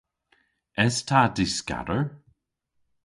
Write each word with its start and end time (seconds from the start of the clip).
Es 0.85 0.95
ta 1.07 1.21
dyskador? 1.35 2.03